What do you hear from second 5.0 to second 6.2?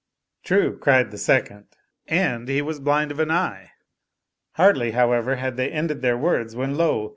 ever, had they ended their